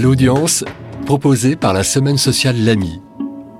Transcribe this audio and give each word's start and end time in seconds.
L'audience, 0.00 0.64
proposé 1.04 1.56
par 1.56 1.74
la 1.74 1.82
Semaine 1.82 2.16
sociale 2.16 2.56
L'AMI, 2.64 3.02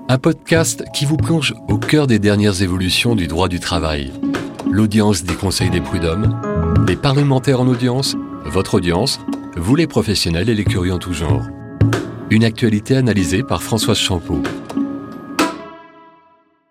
un 0.09 0.17
podcast 0.17 0.83
qui 0.91 1.05
vous 1.05 1.17
plonge 1.17 1.53
au 1.69 1.77
cœur 1.77 2.07
des 2.07 2.17
dernières 2.17 2.63
évolutions 2.63 3.15
du 3.15 3.27
droit 3.27 3.47
du 3.47 3.59
travail. 3.59 4.11
L'audience 4.67 5.23
des 5.23 5.35
conseils 5.35 5.69
des 5.69 5.81
prud'hommes, 5.81 6.41
les 6.87 6.95
parlementaires 6.95 7.61
en 7.61 7.67
audience, 7.67 8.15
votre 8.45 8.73
audience, 8.73 9.19
vous 9.55 9.75
les 9.75 9.85
professionnels 9.85 10.49
et 10.49 10.55
les 10.55 10.63
curieux 10.63 10.93
en 10.93 10.97
tout 10.97 11.13
genre. 11.13 11.45
Une 12.31 12.43
actualité 12.43 12.95
analysée 12.95 13.43
par 13.43 13.61
Françoise 13.61 13.99
Champeau. 13.99 14.41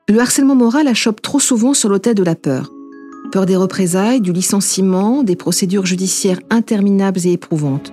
Le 0.08 0.18
harcèlement 0.18 0.56
moral 0.56 0.88
achoppe 0.88 1.22
trop 1.22 1.38
souvent 1.38 1.74
sur 1.74 1.88
l'autel 1.88 2.16
de 2.16 2.24
la 2.24 2.34
peur. 2.34 2.72
Peur 3.30 3.46
des 3.46 3.54
représailles, 3.54 4.20
du 4.20 4.32
licenciement, 4.32 5.22
des 5.22 5.36
procédures 5.36 5.86
judiciaires 5.86 6.40
interminables 6.50 7.20
et 7.24 7.32
éprouvantes. 7.34 7.92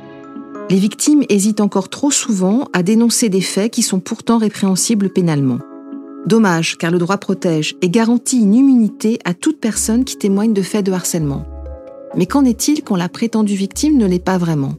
Les 0.70 0.80
victimes 0.80 1.24
hésitent 1.30 1.62
encore 1.62 1.88
trop 1.88 2.12
souvent 2.12 2.68
à 2.74 2.84
dénoncer 2.84 3.30
des 3.30 3.42
faits 3.42 3.72
qui 3.72 3.82
sont 3.82 4.02
pourtant 4.02 4.38
répréhensibles 4.38 5.10
pénalement. 5.10 5.60
Dommage, 6.26 6.78
car 6.78 6.92
le 6.92 6.98
droit 6.98 7.18
protège 7.18 7.78
et 7.82 7.90
garantit 7.90 8.40
une 8.40 8.54
immunité 8.54 9.18
à 9.24 9.34
toute 9.34 9.62
personne 9.62 10.04
qui 10.04 10.18
témoigne 10.18 10.52
de 10.52 10.62
faits 10.62 10.86
de 10.86 10.92
harcèlement. 10.92 11.46
Mais 12.16 12.26
qu'en 12.26 12.44
est-il 12.44 12.84
quand 12.84 12.98
la 12.98 13.08
prétendue 13.08 13.56
victime 13.56 13.98
ne 13.98 14.06
l'est 14.06 14.20
pas 14.20 14.38
vraiment? 14.38 14.74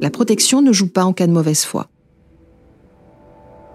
La 0.00 0.10
protection 0.10 0.62
ne 0.62 0.72
joue 0.72 0.88
pas 0.88 1.04
en 1.04 1.12
cas 1.12 1.28
de 1.28 1.32
mauvaise 1.32 1.64
foi. 1.64 1.86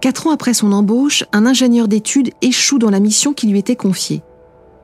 Quatre 0.02 0.28
ans 0.28 0.32
après 0.32 0.54
son 0.54 0.74
embauche, 0.74 1.24
un 1.32 1.46
ingénieur 1.46 1.88
d'études 1.88 2.32
échoue 2.42 2.80
dans 2.80 2.90
la 2.90 3.00
mission 3.00 3.34
qui 3.34 3.48
lui 3.48 3.60
était 3.60 3.78
confiée. 3.78 4.24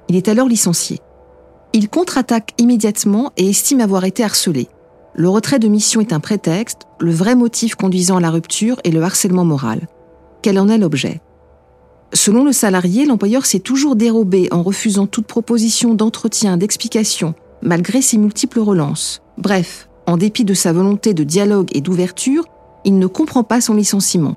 Il 0.07 0.15
est 0.15 0.29
alors 0.29 0.47
licencié. 0.47 0.99
Il 1.73 1.89
contre-attaque 1.89 2.53
immédiatement 2.57 3.33
et 3.35 3.49
estime 3.49 3.81
avoir 3.81 4.05
été 4.05 4.23
harcelé. 4.23 4.69
Le 5.17 5.29
retrait 5.29 5.59
de 5.59 5.69
mission 5.69 6.01
est 6.01 6.11
un 6.11 6.19
prétexte, 6.19 6.81
le 6.99 7.11
vrai 7.11 7.35
motif 7.35 7.75
conduisant 7.75 8.17
à 8.17 8.19
la 8.19 8.31
rupture 8.31 8.81
est 8.83 8.91
le 8.91 9.01
harcèlement 9.01 9.45
moral. 9.45 9.87
Quel 10.41 10.59
en 10.59 10.67
est 10.67 10.77
l'objet? 10.77 11.21
Selon 12.13 12.43
le 12.43 12.51
salarié, 12.51 13.05
l'employeur 13.05 13.45
s'est 13.45 13.59
toujours 13.59 13.95
dérobé 13.95 14.49
en 14.51 14.61
refusant 14.61 15.07
toute 15.07 15.25
proposition 15.25 15.93
d'entretien, 15.93 16.57
d'explication, 16.57 17.33
malgré 17.61 18.01
ses 18.01 18.17
multiples 18.17 18.59
relances. 18.59 19.21
Bref, 19.37 19.87
en 20.05 20.17
dépit 20.17 20.43
de 20.43 20.53
sa 20.53 20.73
volonté 20.73 21.13
de 21.13 21.23
dialogue 21.23 21.69
et 21.71 21.79
d'ouverture, 21.79 22.43
il 22.83 22.99
ne 22.99 23.07
comprend 23.07 23.43
pas 23.43 23.61
son 23.61 23.75
licenciement. 23.75 24.35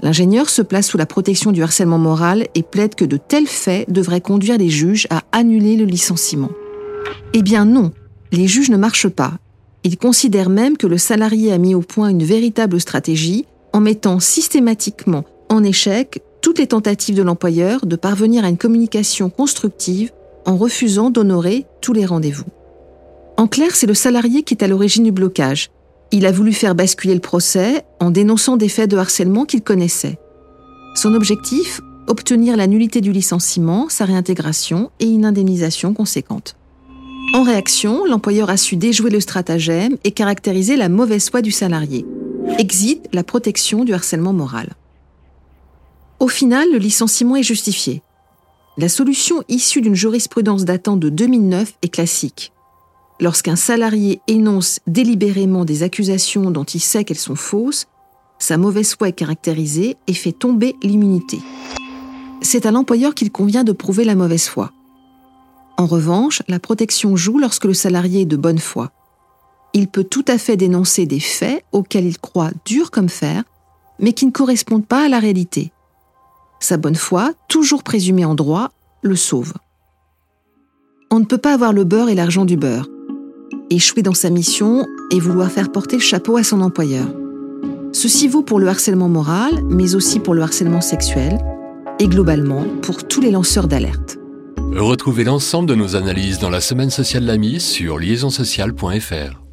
L'ingénieur 0.00 0.50
se 0.50 0.60
place 0.60 0.88
sous 0.88 0.98
la 0.98 1.06
protection 1.06 1.52
du 1.52 1.62
harcèlement 1.62 1.98
moral 1.98 2.46
et 2.54 2.62
plaide 2.62 2.94
que 2.94 3.06
de 3.06 3.16
tels 3.16 3.48
faits 3.48 3.90
devraient 3.90 4.20
conduire 4.20 4.58
les 4.58 4.68
juges 4.68 5.06
à 5.08 5.22
annuler 5.32 5.76
le 5.76 5.86
licenciement. 5.86 6.50
Eh 7.32 7.40
bien 7.40 7.64
non, 7.64 7.92
les 8.30 8.46
juges 8.46 8.70
ne 8.70 8.76
marchent 8.76 9.08
pas. 9.08 9.38
Ils 9.84 9.96
considèrent 9.96 10.50
même 10.50 10.76
que 10.76 10.86
le 10.86 10.98
salarié 10.98 11.52
a 11.52 11.58
mis 11.58 11.74
au 11.74 11.80
point 11.80 12.08
une 12.08 12.24
véritable 12.24 12.80
stratégie 12.80 13.46
en 13.72 13.80
mettant 13.80 14.20
systématiquement 14.20 15.24
en 15.48 15.62
échec 15.62 16.22
toutes 16.42 16.58
les 16.58 16.66
tentatives 16.66 17.16
de 17.16 17.22
l'employeur 17.22 17.86
de 17.86 17.96
parvenir 17.96 18.44
à 18.44 18.48
une 18.48 18.56
communication 18.56 19.30
constructive 19.30 20.12
en 20.46 20.56
refusant 20.56 21.10
d'honorer 21.10 21.66
tous 21.80 21.92
les 21.92 22.06
rendez-vous. 22.06 22.44
En 23.36 23.46
clair, 23.46 23.76
c'est 23.76 23.86
le 23.86 23.94
salarié 23.94 24.42
qui 24.42 24.54
est 24.54 24.64
à 24.64 24.68
l'origine 24.68 25.04
du 25.04 25.12
blocage. 25.12 25.70
Il 26.10 26.26
a 26.26 26.32
voulu 26.32 26.52
faire 26.52 26.74
basculer 26.74 27.14
le 27.14 27.20
procès 27.20 27.84
en 28.00 28.10
dénonçant 28.10 28.56
des 28.56 28.68
faits 28.68 28.90
de 28.90 28.96
harcèlement 28.96 29.44
qu'il 29.44 29.62
connaissait. 29.62 30.18
Son 30.94 31.14
objectif 31.14 31.80
Obtenir 32.08 32.56
la 32.56 32.66
nullité 32.66 33.02
du 33.02 33.12
licenciement, 33.12 33.90
sa 33.90 34.06
réintégration 34.06 34.90
et 34.98 35.04
une 35.04 35.26
indemnisation 35.26 35.92
conséquente. 35.92 36.56
En 37.34 37.42
réaction, 37.42 38.04
l'employeur 38.06 38.48
a 38.48 38.56
su 38.56 38.76
déjouer 38.76 39.10
le 39.10 39.20
stratagème 39.20 39.96
et 40.02 40.12
caractériser 40.12 40.76
la 40.76 40.88
mauvaise 40.88 41.28
foi 41.28 41.42
du 41.42 41.50
salarié. 41.50 42.06
Exit 42.58 43.06
la 43.12 43.22
protection 43.22 43.84
du 43.84 43.92
harcèlement 43.92 44.32
moral. 44.32 44.74
Au 46.20 46.28
final, 46.28 46.66
le 46.72 46.78
licenciement 46.78 47.36
est 47.36 47.42
justifié. 47.42 48.02
La 48.78 48.88
solution 48.88 49.42
issue 49.48 49.82
d'une 49.82 49.94
jurisprudence 49.94 50.64
datant 50.64 50.96
de 50.96 51.10
2009 51.10 51.74
est 51.82 51.88
classique. 51.88 52.52
Lorsqu'un 53.20 53.56
salarié 53.56 54.20
énonce 54.26 54.80
délibérément 54.86 55.64
des 55.64 55.82
accusations 55.82 56.50
dont 56.50 56.64
il 56.64 56.80
sait 56.80 57.04
qu'elles 57.04 57.18
sont 57.18 57.36
fausses, 57.36 57.86
sa 58.38 58.56
mauvaise 58.56 58.94
foi 58.94 59.08
est 59.08 59.12
caractérisée 59.12 59.96
et 60.06 60.14
fait 60.14 60.32
tomber 60.32 60.76
l'immunité. 60.82 61.40
C'est 62.40 62.66
à 62.66 62.70
l'employeur 62.70 63.14
qu'il 63.14 63.32
convient 63.32 63.64
de 63.64 63.72
prouver 63.72 64.04
la 64.04 64.14
mauvaise 64.14 64.46
foi. 64.46 64.72
En 65.78 65.86
revanche, 65.86 66.42
la 66.48 66.58
protection 66.58 67.14
joue 67.14 67.38
lorsque 67.38 67.64
le 67.64 67.72
salarié 67.72 68.22
est 68.22 68.26
de 68.26 68.36
bonne 68.36 68.58
foi. 68.58 68.90
Il 69.74 69.86
peut 69.86 70.02
tout 70.02 70.24
à 70.26 70.36
fait 70.36 70.56
dénoncer 70.56 71.06
des 71.06 71.20
faits 71.20 71.64
auxquels 71.70 72.04
il 72.06 72.18
croit 72.18 72.50
dur 72.64 72.90
comme 72.90 73.08
fer, 73.08 73.44
mais 74.00 74.12
qui 74.12 74.26
ne 74.26 74.32
correspondent 74.32 74.86
pas 74.86 75.04
à 75.04 75.08
la 75.08 75.20
réalité. 75.20 75.70
Sa 76.58 76.78
bonne 76.78 76.96
foi, 76.96 77.32
toujours 77.46 77.84
présumée 77.84 78.24
en 78.24 78.34
droit, 78.34 78.72
le 79.02 79.14
sauve. 79.14 79.52
On 81.12 81.20
ne 81.20 81.24
peut 81.24 81.38
pas 81.38 81.54
avoir 81.54 81.72
le 81.72 81.84
beurre 81.84 82.08
et 82.08 82.16
l'argent 82.16 82.44
du 82.44 82.56
beurre, 82.56 82.88
échouer 83.70 84.02
dans 84.02 84.14
sa 84.14 84.30
mission 84.30 84.84
et 85.12 85.20
vouloir 85.20 85.48
faire 85.48 85.70
porter 85.70 85.96
le 85.96 86.02
chapeau 86.02 86.36
à 86.36 86.42
son 86.42 86.60
employeur. 86.60 87.06
Ceci 87.92 88.26
vaut 88.26 88.42
pour 88.42 88.58
le 88.58 88.66
harcèlement 88.66 89.08
moral, 89.08 89.62
mais 89.68 89.94
aussi 89.94 90.18
pour 90.18 90.34
le 90.34 90.42
harcèlement 90.42 90.80
sexuel, 90.80 91.38
et 92.00 92.08
globalement 92.08 92.64
pour 92.82 93.06
tous 93.06 93.20
les 93.20 93.30
lanceurs 93.30 93.68
d'alerte. 93.68 94.17
Retrouvez 94.76 95.24
l'ensemble 95.24 95.68
de 95.68 95.74
nos 95.74 95.96
analyses 95.96 96.38
dans 96.38 96.50
la 96.50 96.60
semaine 96.60 96.90
sociale 96.90 97.24
l'AMI 97.24 97.60
sur 97.60 97.98
liaisonsociale.fr. 97.98 99.47